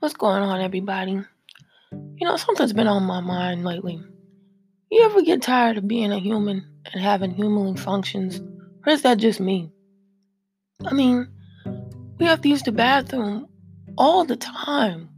What's 0.00 0.14
going 0.14 0.42
on, 0.42 0.62
everybody? 0.62 1.12
You 1.92 2.26
know, 2.26 2.38
something's 2.38 2.72
been 2.72 2.86
on 2.86 3.02
my 3.02 3.20
mind 3.20 3.64
lately. 3.64 4.02
You 4.90 5.04
ever 5.04 5.20
get 5.20 5.42
tired 5.42 5.76
of 5.76 5.86
being 5.86 6.10
a 6.10 6.18
human 6.18 6.66
and 6.90 7.02
having 7.02 7.32
humanly 7.32 7.78
functions? 7.78 8.40
Or 8.86 8.94
is 8.94 9.02
that 9.02 9.18
just 9.18 9.40
me? 9.40 9.70
I 10.86 10.94
mean, 10.94 11.28
we 12.18 12.24
have 12.24 12.40
to 12.40 12.48
use 12.48 12.62
the 12.62 12.72
bathroom 12.72 13.46
all 13.98 14.24
the 14.24 14.36
time. 14.36 15.10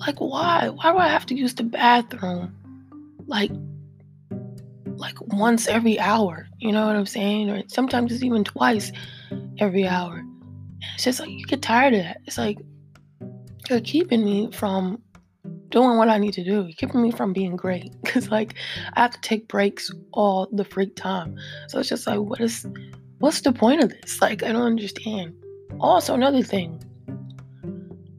Like, 0.00 0.20
why? 0.20 0.70
Why 0.70 0.90
do 0.90 0.98
I 0.98 1.06
have 1.06 1.26
to 1.26 1.36
use 1.36 1.54
the 1.54 1.62
bathroom? 1.62 2.56
Like, 3.28 3.52
like 4.96 5.20
once 5.20 5.68
every 5.68 6.00
hour. 6.00 6.48
You 6.58 6.72
know 6.72 6.84
what 6.84 6.96
I'm 6.96 7.06
saying? 7.06 7.48
Or 7.48 7.62
sometimes 7.68 8.10
it's 8.10 8.24
even 8.24 8.42
twice 8.42 8.90
every 9.60 9.86
hour. 9.86 10.16
And 10.16 10.82
it's 10.96 11.04
just 11.04 11.20
like 11.20 11.30
you 11.30 11.46
get 11.46 11.62
tired 11.62 11.94
of 11.94 12.02
that. 12.02 12.22
It's 12.26 12.38
like 12.38 12.58
you're 13.68 13.80
keeping 13.80 14.24
me 14.24 14.50
from 14.52 15.02
doing 15.70 15.98
what 15.98 16.08
I 16.08 16.18
need 16.18 16.32
to 16.34 16.44
do. 16.44 16.62
You're 16.62 16.76
keeping 16.76 17.02
me 17.02 17.10
from 17.10 17.32
being 17.32 17.56
great. 17.56 17.92
Cause 18.04 18.30
like 18.30 18.54
I 18.94 19.02
have 19.02 19.12
to 19.12 19.20
take 19.20 19.48
breaks 19.48 19.90
all 20.12 20.48
the 20.52 20.64
freak 20.64 20.96
time. 20.96 21.36
So 21.68 21.78
it's 21.78 21.88
just 21.88 22.06
like 22.06 22.20
what 22.20 22.40
is 22.40 22.66
what's 23.18 23.40
the 23.40 23.52
point 23.52 23.82
of 23.82 23.90
this? 23.90 24.20
Like 24.20 24.42
I 24.42 24.52
don't 24.52 24.62
understand. 24.62 25.34
Also 25.80 26.14
another 26.14 26.42
thing. 26.42 26.82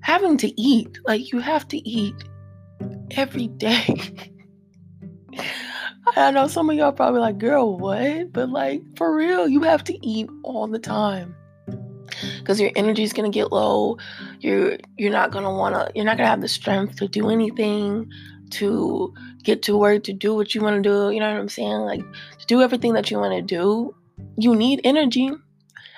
Having 0.02 0.38
to 0.38 0.62
eat. 0.62 0.98
Like 1.05 1.31
you 1.31 1.40
have 1.40 1.67
to 1.70 1.77
eat 1.90 2.15
every 3.12 3.48
day. 3.48 3.99
I 6.15 6.31
know 6.31 6.48
some 6.48 6.70
of 6.70 6.76
y'all 6.76 6.91
probably 6.91 7.21
like, 7.21 7.37
girl, 7.37 7.77
what? 7.77 8.34
But 8.34 8.49
like 8.49 8.81
for 8.95 9.15
real, 9.15 9.48
you 9.48 9.62
have 9.63 9.84
to 9.85 10.07
eat 10.07 10.29
all 10.43 10.67
the 10.67 10.79
time 10.79 11.35
because 12.40 12.59
your 12.59 12.71
energy 12.76 13.03
is 13.03 13.13
gonna 13.13 13.29
get 13.29 13.51
low. 13.51 13.98
You're 14.40 14.77
you're 14.98 15.12
not 15.12 15.32
gonna 15.32 15.54
wanna 15.54 15.90
you're 15.95 16.05
not 16.05 16.18
gonna 16.18 16.29
have 16.29 16.41
the 16.41 16.48
strength 16.48 16.95
to 16.98 17.07
do 17.07 17.29
anything, 17.29 18.09
to 18.51 19.13
get 19.43 19.62
to 19.63 19.77
work, 19.77 20.04
to 20.05 20.13
do 20.13 20.35
what 20.35 20.55
you 20.55 20.62
wanna 20.62 20.81
do. 20.81 21.12
You 21.12 21.20
know 21.20 21.31
what 21.31 21.40
I'm 21.40 21.49
saying? 21.49 21.81
Like 21.81 22.01
to 22.40 22.46
do 22.48 22.62
everything 22.62 22.93
that 22.93 23.12
you 23.12 23.20
wanna 23.20 23.41
do, 23.41 23.96
you 24.37 24.55
need 24.55 24.81
energy. 24.84 25.31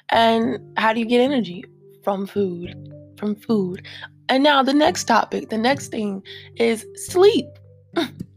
And 0.09 0.59
how 0.77 0.93
do 0.93 0.99
you 0.99 1.05
get 1.05 1.21
energy? 1.21 1.63
From 2.03 2.27
food. 2.27 2.75
From 3.17 3.35
food. 3.35 3.85
And 4.27 4.43
now 4.43 4.63
the 4.63 4.73
next 4.73 5.05
topic, 5.05 5.49
the 5.49 5.57
next 5.57 5.89
thing 5.89 6.23
is 6.55 6.85
sleep. 6.95 7.45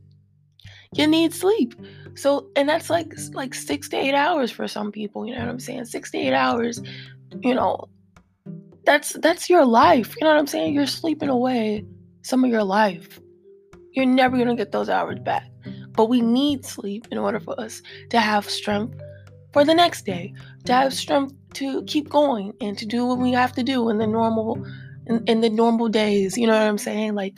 you 0.94 1.06
need 1.06 1.32
sleep. 1.32 1.74
So, 2.16 2.48
and 2.54 2.68
that's 2.68 2.90
like 2.90 3.12
like 3.32 3.54
six 3.54 3.88
to 3.88 3.96
eight 3.96 4.14
hours 4.14 4.52
for 4.52 4.68
some 4.68 4.92
people. 4.92 5.26
You 5.26 5.34
know 5.34 5.40
what 5.40 5.48
I'm 5.48 5.60
saying? 5.60 5.86
Six 5.86 6.12
to 6.12 6.18
eight 6.18 6.34
hours 6.34 6.80
you 7.42 7.54
know, 7.54 7.88
that's 8.84 9.12
that's 9.14 9.48
your 9.48 9.64
life. 9.64 10.14
You 10.20 10.24
know 10.24 10.32
what 10.32 10.40
I'm 10.40 10.46
saying? 10.46 10.74
You're 10.74 10.86
sleeping 10.86 11.28
away 11.28 11.84
some 12.22 12.44
of 12.44 12.50
your 12.50 12.64
life. 12.64 13.20
You're 13.92 14.06
never 14.06 14.36
gonna 14.36 14.56
get 14.56 14.72
those 14.72 14.88
hours 14.88 15.18
back. 15.20 15.48
But 15.92 16.08
we 16.08 16.20
need 16.20 16.64
sleep 16.64 17.06
in 17.10 17.18
order 17.18 17.40
for 17.40 17.58
us 17.60 17.80
to 18.10 18.20
have 18.20 18.48
strength 18.48 19.00
for 19.52 19.64
the 19.64 19.74
next 19.74 20.04
day, 20.04 20.34
to 20.64 20.72
have 20.72 20.92
strength 20.92 21.32
to 21.54 21.84
keep 21.84 22.08
going 22.08 22.52
and 22.60 22.76
to 22.78 22.86
do 22.86 23.06
what 23.06 23.18
we 23.18 23.30
have 23.32 23.52
to 23.52 23.62
do 23.62 23.88
in 23.88 23.98
the 23.98 24.06
normal 24.06 24.64
in, 25.06 25.22
in 25.26 25.40
the 25.40 25.50
normal 25.50 25.88
days. 25.88 26.36
You 26.36 26.46
know 26.46 26.54
what 26.54 26.66
I'm 26.66 26.78
saying? 26.78 27.14
Like 27.14 27.34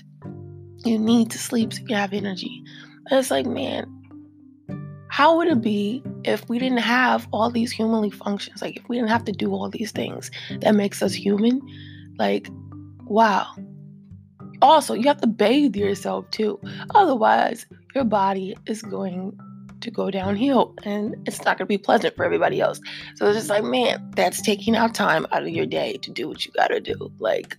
you 0.84 0.98
need 0.98 1.30
to 1.32 1.38
sleep 1.38 1.72
so 1.72 1.82
you 1.86 1.94
have 1.94 2.12
energy. 2.12 2.62
And 3.10 3.20
it's 3.20 3.30
like, 3.30 3.46
man, 3.46 3.95
how 5.16 5.34
would 5.34 5.48
it 5.48 5.62
be 5.62 6.02
if 6.24 6.46
we 6.46 6.58
didn't 6.58 6.76
have 6.76 7.26
all 7.32 7.48
these 7.48 7.72
humanly 7.72 8.10
functions? 8.10 8.60
Like 8.60 8.76
if 8.76 8.86
we 8.86 8.96
didn't 8.96 9.08
have 9.08 9.24
to 9.24 9.32
do 9.32 9.50
all 9.50 9.70
these 9.70 9.90
things 9.90 10.30
that 10.60 10.74
makes 10.74 11.02
us 11.02 11.14
human? 11.14 11.58
Like, 12.18 12.50
wow. 13.06 13.46
Also, 14.60 14.92
you 14.92 15.04
have 15.04 15.22
to 15.22 15.26
bathe 15.26 15.74
yourself 15.74 16.30
too. 16.32 16.60
Otherwise, 16.94 17.64
your 17.94 18.04
body 18.04 18.58
is 18.66 18.82
going 18.82 19.34
to 19.80 19.90
go 19.90 20.10
downhill 20.10 20.74
and 20.84 21.16
it's 21.26 21.38
not 21.46 21.56
going 21.56 21.64
to 21.64 21.66
be 21.66 21.78
pleasant 21.78 22.14
for 22.14 22.22
everybody 22.26 22.60
else. 22.60 22.78
So 23.14 23.24
it's 23.24 23.38
just 23.38 23.48
like, 23.48 23.64
man, 23.64 24.10
that's 24.16 24.42
taking 24.42 24.76
out 24.76 24.94
time 24.94 25.26
out 25.32 25.44
of 25.44 25.48
your 25.48 25.64
day 25.64 25.96
to 26.02 26.10
do 26.10 26.28
what 26.28 26.44
you 26.44 26.52
got 26.52 26.68
to 26.68 26.80
do. 26.80 27.10
Like, 27.20 27.56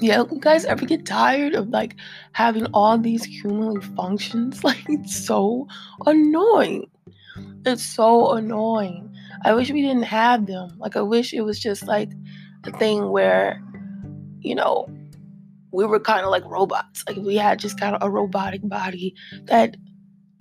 yeah, 0.00 0.22
you 0.30 0.40
guys 0.40 0.64
ever 0.64 0.84
get 0.84 1.06
tired 1.06 1.54
of 1.54 1.68
like 1.68 1.96
having 2.32 2.66
all 2.66 2.98
these 2.98 3.24
humanly 3.24 3.80
functions? 3.96 4.62
Like 4.64 4.84
it's 4.88 5.26
so 5.26 5.68
annoying. 6.06 6.90
It's 7.66 7.84
so 7.84 8.32
annoying. 8.32 9.14
I 9.44 9.52
wish 9.54 9.70
we 9.70 9.82
didn't 9.82 10.04
have 10.04 10.46
them. 10.46 10.70
Like 10.78 10.96
I 10.96 11.02
wish 11.02 11.32
it 11.32 11.42
was 11.42 11.60
just 11.60 11.86
like 11.86 12.10
a 12.64 12.72
thing 12.72 13.10
where, 13.10 13.62
you 14.40 14.54
know, 14.54 14.88
we 15.72 15.84
were 15.84 16.00
kind 16.00 16.24
of 16.24 16.30
like 16.30 16.44
robots. 16.46 17.04
Like 17.06 17.16
we 17.16 17.36
had 17.36 17.58
just 17.58 17.78
kind 17.78 17.94
of 17.94 18.02
a 18.02 18.10
robotic 18.10 18.60
body 18.64 19.14
that 19.44 19.76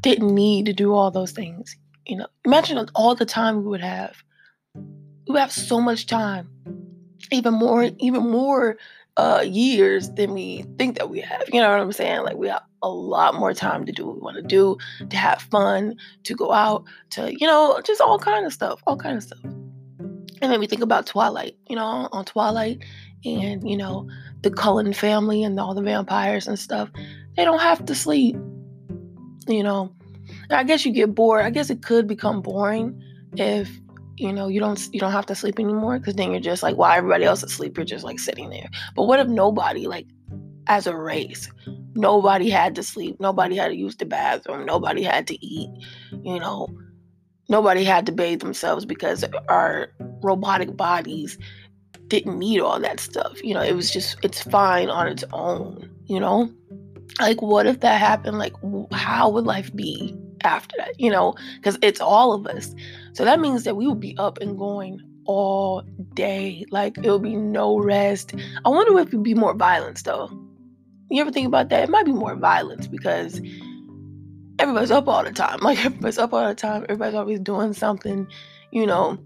didn't 0.01 0.33
need 0.33 0.65
to 0.67 0.73
do 0.73 0.93
all 0.93 1.11
those 1.11 1.31
things. 1.31 1.75
You 2.05 2.17
know, 2.17 2.27
imagine 2.45 2.85
all 2.95 3.15
the 3.15 3.25
time 3.25 3.57
we 3.57 3.69
would 3.69 3.81
have. 3.81 4.15
We 4.75 5.33
would 5.33 5.39
have 5.39 5.51
so 5.51 5.81
much 5.81 6.05
time. 6.05 6.49
Even 7.31 7.53
more, 7.53 7.89
even 7.99 8.29
more 8.29 8.77
uh, 9.17 9.43
years 9.45 10.09
than 10.11 10.33
we 10.33 10.65
think 10.77 10.97
that 10.97 11.09
we 11.09 11.19
have. 11.21 11.43
You 11.51 11.61
know 11.61 11.69
what 11.69 11.79
I'm 11.79 11.91
saying? 11.91 12.23
Like 12.23 12.35
we 12.35 12.47
have 12.47 12.63
a 12.81 12.89
lot 12.89 13.35
more 13.35 13.53
time 13.53 13.85
to 13.85 13.91
do 13.91 14.05
what 14.05 14.15
we 14.15 14.21
want 14.21 14.37
to 14.37 14.43
do, 14.43 14.77
to 15.09 15.17
have 15.17 15.41
fun, 15.43 15.95
to 16.23 16.35
go 16.35 16.51
out, 16.51 16.83
to 17.11 17.33
you 17.39 17.47
know, 17.47 17.79
just 17.85 18.01
all 18.01 18.19
kind 18.19 18.45
of 18.45 18.53
stuff, 18.53 18.81
all 18.87 18.97
kind 18.97 19.17
of 19.17 19.23
stuff. 19.23 19.39
And 19.43 20.51
then 20.51 20.59
we 20.59 20.67
think 20.67 20.81
about 20.81 21.05
Twilight. 21.05 21.55
You 21.69 21.75
know, 21.75 22.09
on 22.11 22.25
Twilight, 22.25 22.83
and 23.25 23.67
you 23.69 23.77
know, 23.77 24.07
the 24.41 24.51
Cullen 24.51 24.93
family 24.93 25.43
and 25.43 25.59
all 25.59 25.73
the 25.73 25.81
vampires 25.81 26.47
and 26.47 26.59
stuff. 26.59 26.89
They 27.35 27.45
don't 27.45 27.61
have 27.61 27.85
to 27.85 27.95
sleep. 27.95 28.35
You 29.47 29.63
know, 29.63 29.93
I 30.49 30.63
guess 30.63 30.85
you 30.85 30.91
get 30.91 31.15
bored. 31.15 31.45
I 31.45 31.49
guess 31.49 31.69
it 31.69 31.81
could 31.81 32.07
become 32.07 32.41
boring 32.41 33.01
if 33.35 33.69
you 34.17 34.31
know 34.31 34.47
you 34.47 34.59
don't 34.59 34.89
you 34.93 34.99
don't 34.99 35.11
have 35.11 35.25
to 35.25 35.35
sleep 35.35 35.59
anymore 35.59 35.99
because 35.99 36.15
then 36.15 36.31
you're 36.31 36.39
just 36.39 36.63
like 36.63 36.75
while 36.75 36.97
everybody 36.97 37.23
else 37.23 37.43
is 37.43 37.51
asleep 37.51 37.77
you're 37.77 37.85
just 37.85 38.05
like 38.05 38.19
sitting 38.19 38.49
there. 38.49 38.69
But 38.95 39.05
what 39.05 39.19
if 39.19 39.27
nobody 39.27 39.87
like 39.87 40.07
as 40.67 40.87
a 40.87 40.95
race 40.95 41.49
nobody 41.95 42.49
had 42.49 42.73
to 42.75 42.83
sleep 42.83 43.19
nobody 43.19 43.55
had 43.55 43.67
to 43.67 43.75
use 43.75 43.97
the 43.97 44.05
bathroom 44.05 44.65
nobody 44.65 45.03
had 45.03 45.27
to 45.27 45.45
eat 45.45 45.69
you 46.23 46.39
know 46.39 46.67
nobody 47.49 47.83
had 47.83 48.05
to 48.05 48.11
bathe 48.11 48.39
themselves 48.39 48.85
because 48.85 49.25
our 49.49 49.89
robotic 50.23 50.75
bodies 50.77 51.37
didn't 52.07 52.39
need 52.39 52.61
all 52.61 52.79
that 52.79 52.99
stuff 52.99 53.43
you 53.43 53.53
know 53.53 53.61
it 53.61 53.75
was 53.75 53.91
just 53.91 54.17
it's 54.23 54.41
fine 54.41 54.89
on 54.89 55.07
its 55.07 55.25
own 55.33 55.93
you 56.05 56.19
know? 56.19 56.51
Like 57.19 57.41
what 57.41 57.65
if 57.65 57.79
that 57.81 57.99
happened? 57.99 58.39
Like 58.39 58.53
how 58.91 59.29
would 59.29 59.45
life 59.45 59.73
be 59.75 60.15
after 60.43 60.75
that, 60.77 60.99
you 60.99 61.09
know, 61.09 61.35
because 61.57 61.77
it's 61.81 62.01
all 62.01 62.33
of 62.33 62.47
us. 62.47 62.73
So 63.13 63.25
that 63.25 63.39
means 63.39 63.63
that 63.63 63.75
we 63.75 63.87
will 63.87 63.95
be 63.95 64.17
up 64.17 64.39
and 64.39 64.57
going 64.57 65.01
all 65.25 65.83
day. 66.13 66.65
Like 66.71 66.97
it'll 66.97 67.19
be 67.19 67.35
no 67.35 67.77
rest. 67.77 68.33
I 68.65 68.69
wonder 68.69 68.97
if 68.99 69.07
it'd 69.07 69.23
be 69.23 69.35
more 69.35 69.53
violence 69.53 70.01
though. 70.03 70.29
You 71.09 71.21
ever 71.21 71.31
think 71.31 71.47
about 71.47 71.69
that? 71.69 71.83
It 71.83 71.89
might 71.89 72.05
be 72.05 72.13
more 72.13 72.35
violence 72.35 72.87
because 72.87 73.39
everybody's 74.59 74.91
up 74.91 75.07
all 75.07 75.23
the 75.23 75.31
time. 75.31 75.59
Like 75.61 75.83
everybody's 75.85 76.17
up 76.17 76.33
all 76.33 76.47
the 76.47 76.55
time. 76.55 76.83
Everybody's 76.83 77.15
always 77.15 77.39
doing 77.39 77.73
something, 77.73 78.27
you 78.71 78.85
know 78.85 79.17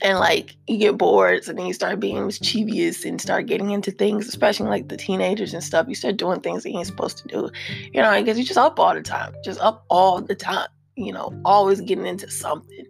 and 0.00 0.18
like 0.18 0.56
you 0.66 0.78
get 0.78 0.96
bored 0.96 1.46
and 1.46 1.58
then 1.58 1.66
you 1.66 1.72
start 1.74 2.00
being 2.00 2.24
mischievous 2.24 3.04
and 3.04 3.20
start 3.20 3.46
getting 3.46 3.70
into 3.70 3.90
things 3.90 4.28
especially 4.28 4.68
like 4.68 4.88
the 4.88 4.96
teenagers 4.96 5.52
and 5.52 5.62
stuff 5.62 5.86
you 5.88 5.94
start 5.94 6.16
doing 6.16 6.40
things 6.40 6.62
that 6.62 6.70
you 6.70 6.78
ain't 6.78 6.86
supposed 6.86 7.18
to 7.18 7.28
do. 7.28 7.50
You 7.92 8.00
know 8.00 8.18
because 8.20 8.38
you're 8.38 8.46
just 8.46 8.58
up 8.58 8.78
all 8.78 8.94
the 8.94 9.02
time 9.02 9.34
just 9.44 9.60
up 9.60 9.84
all 9.90 10.20
the 10.20 10.34
time 10.34 10.68
you 10.96 11.12
know 11.12 11.38
always 11.44 11.80
getting 11.80 12.06
into 12.06 12.30
something. 12.30 12.86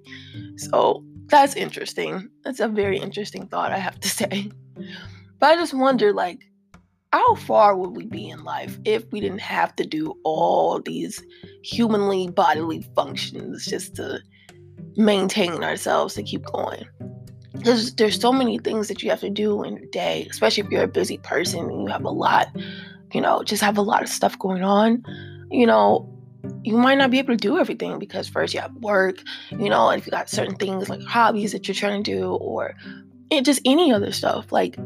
So 0.56 1.04
that's 1.26 1.56
interesting. 1.56 2.28
That's 2.44 2.60
a 2.60 2.68
very 2.68 2.98
interesting 2.98 3.46
thought 3.46 3.72
i 3.72 3.78
have 3.78 3.98
to 4.00 4.08
say. 4.20 4.50
But 5.38 5.52
i 5.52 5.56
just 5.56 5.74
wonder 5.74 6.12
like 6.12 6.40
how 7.12 7.34
far 7.34 7.76
would 7.76 7.90
we 7.90 8.06
be 8.06 8.30
in 8.30 8.42
life 8.42 8.78
if 8.84 9.04
we 9.12 9.20
didn't 9.20 9.40
have 9.40 9.76
to 9.76 9.84
do 9.84 10.14
all 10.24 10.80
these 10.80 11.22
humanly 11.62 12.28
bodily 12.28 12.82
functions 12.96 13.66
just 13.66 13.94
to 13.96 14.20
maintain 14.96 15.62
ourselves 15.64 16.14
to 16.14 16.22
keep 16.22 16.44
going. 16.44 16.84
Because 17.52 17.94
there's 17.94 18.20
so 18.20 18.32
many 18.32 18.58
things 18.58 18.88
that 18.88 19.02
you 19.02 19.10
have 19.10 19.20
to 19.20 19.30
do 19.30 19.62
in 19.62 19.76
a 19.78 19.86
day, 19.86 20.26
especially 20.30 20.64
if 20.64 20.70
you're 20.70 20.84
a 20.84 20.88
busy 20.88 21.18
person 21.18 21.60
and 21.60 21.82
you 21.82 21.86
have 21.88 22.04
a 22.04 22.10
lot, 22.10 22.48
you 23.12 23.20
know, 23.20 23.42
just 23.42 23.62
have 23.62 23.76
a 23.76 23.82
lot 23.82 24.02
of 24.02 24.08
stuff 24.08 24.38
going 24.38 24.62
on. 24.62 25.04
You 25.50 25.66
know, 25.66 26.08
you 26.64 26.76
might 26.76 26.98
not 26.98 27.10
be 27.10 27.18
able 27.18 27.34
to 27.34 27.36
do 27.36 27.58
everything 27.58 27.98
because 27.98 28.28
first 28.28 28.54
you 28.54 28.60
have 28.60 28.74
work, 28.76 29.18
you 29.50 29.68
know, 29.68 29.90
and 29.90 30.00
if 30.00 30.06
you 30.06 30.10
got 30.10 30.30
certain 30.30 30.56
things 30.56 30.88
like 30.88 31.02
hobbies 31.02 31.52
that 31.52 31.68
you're 31.68 31.74
trying 31.74 32.02
to 32.02 32.10
do 32.10 32.32
or 32.34 32.74
just 33.42 33.60
any 33.64 33.92
other 33.92 34.12
stuff, 34.12 34.50
like 34.50 34.76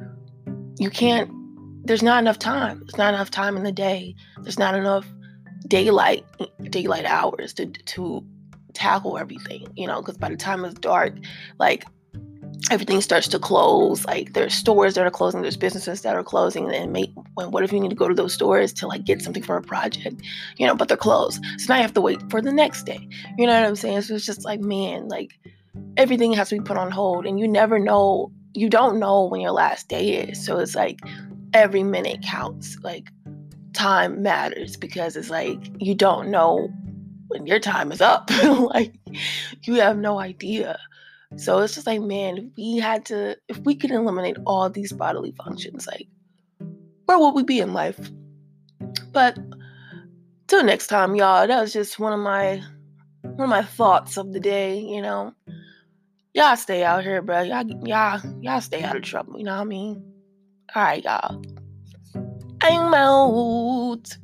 you 0.79 0.91
can't, 0.91 1.31
there's 1.87 2.03
not 2.03 2.19
enough 2.19 2.39
time. 2.39 2.81
There's 2.81 2.99
not 2.99 3.15
enough 3.15 3.31
time 3.31 3.57
in 3.57 3.63
the 3.63 3.73
day. 3.73 4.15
There's 4.43 4.59
not 4.59 4.75
enough 4.75 5.07
daylight, 5.69 6.25
daylight 6.65 7.05
hours 7.05 7.55
to, 7.55 7.67
to 7.67 8.25
tackle 8.77 9.19
everything, 9.19 9.67
you 9.75 9.87
know, 9.87 10.01
because 10.01 10.19
by 10.19 10.29
the 10.29 10.37
time 10.37 10.65
it's 10.65 10.79
dark, 10.79 11.15
like 11.59 11.85
everything 12.71 13.01
starts 13.01 13.29
to 13.29 13.39
close. 13.39 14.05
Like 14.05 14.33
there's 14.33 14.55
stores 14.55 14.95
that 14.95 15.07
are 15.07 15.11
closing, 15.11 15.43
there's 15.43 15.57
businesses 15.57 16.03
that 16.03 16.17
are 16.17 16.23
closing. 16.23 16.73
And 16.73 16.93
make 16.93 17.13
what 17.35 17.65
if 17.65 17.73
you 17.73 17.81
need 17.81 17.91
to 17.91 17.97
go 17.97 18.09
to 18.09 18.15
those 18.15 18.35
stores 18.35 18.73
to 18.75 18.87
like 18.87 19.05
get 19.05 19.23
something 19.23 19.43
for 19.43 19.57
a 19.57 19.63
project, 19.63 20.23
you 20.57 20.67
know, 20.67 20.75
but 20.75 20.89
they're 20.89 20.97
closed. 20.97 21.45
So 21.59 21.73
now 21.73 21.77
you 21.77 21.83
have 21.83 21.95
to 21.95 22.01
wait 22.01 22.31
for 22.31 22.41
the 22.41 22.53
next 22.53 22.85
day. 22.85 23.09
You 23.39 23.47
know 23.47 23.59
what 23.59 23.69
I'm 23.69 23.77
saying? 23.77 24.03
So 24.03 24.15
it's 24.15 24.27
just 24.27 24.45
like, 24.45 24.61
man, 24.61 25.09
like 25.09 25.39
everything 25.97 26.33
has 26.33 26.51
to 26.51 26.57
be 26.57 26.65
put 26.65 26.77
on 26.77 26.91
hold 26.91 27.27
and 27.27 27.39
you 27.39 27.49
never 27.49 27.79
know 27.79 28.31
you 28.55 28.71
don't 28.71 28.99
know 28.99 29.27
when 29.27 29.41
your 29.41 29.53
last 29.53 29.89
day 29.89 30.15
is. 30.15 30.45
So 30.45 30.59
it's 30.59 30.75
like 30.75 31.01
every 31.53 31.83
minute 31.83 32.23
counts. 32.23 32.79
Like 32.83 33.09
time 33.77 34.23
matters 34.23 34.77
because 34.77 35.15
it's 35.17 35.29
like 35.29 35.59
you 35.79 35.95
don't 35.95 36.31
know 36.31 36.73
when 37.29 37.47
your 37.47 37.59
time 37.59 37.93
is 37.93 38.01
up. 38.01 38.31
like 38.45 38.95
you 39.63 39.75
have 39.75 39.99
no 39.99 40.19
idea. 40.19 40.79
So 41.37 41.59
it's 41.59 41.75
just 41.75 41.87
like, 41.87 42.01
man, 42.01 42.39
if 42.39 42.45
we 42.57 42.79
had 42.79 43.05
to, 43.07 43.37
if 43.49 43.59
we 43.59 43.75
could 43.75 43.91
eliminate 43.91 44.37
all 44.47 44.71
these 44.71 44.93
bodily 44.93 45.33
functions, 45.33 45.87
like, 45.87 46.07
where 47.07 47.19
would 47.19 47.35
we 47.35 47.43
be 47.43 47.61
in 47.61 47.73
life? 47.73 48.11
But 49.13 49.39
till 50.47 50.63
next 50.65 50.87
time, 50.87 51.15
y'all, 51.15 51.47
that 51.47 51.61
was 51.61 51.73
just 51.73 51.99
one 51.99 52.13
of 52.13 52.21
my 52.21 52.63
one 53.23 53.45
of 53.45 53.51
my 53.51 53.63
thoughts 53.63 54.17
of 54.17 54.33
the 54.33 54.41
day, 54.41 54.79
you 54.79 55.03
know. 55.03 55.35
Y'all 56.35 56.57
stay 56.57 56.85
out 56.85 57.03
here, 57.03 57.23
bro. 57.23 57.43
Y'all, 57.43 57.67
y'all, 57.87 58.21
y'all 58.41 58.61
stay 58.61 58.83
out 58.83 58.97
of 58.97 59.03
trouble, 59.03 59.39
you 59.39 59.45
know 59.45 59.55
what 59.55 59.63
I 59.63 59.65
mean? 59.65 60.13
All 60.75 60.83
right, 60.83 61.03
y'all. 61.03 61.43
I'm 62.61 62.95
out. 62.95 64.17